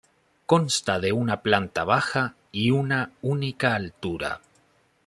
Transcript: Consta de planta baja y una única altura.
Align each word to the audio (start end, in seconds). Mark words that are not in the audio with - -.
Consta 0.47 0.99
de 0.99 1.13
planta 1.43 1.83
baja 1.83 2.33
y 2.51 2.71
una 2.71 3.11
única 3.21 3.75
altura. 3.75 4.39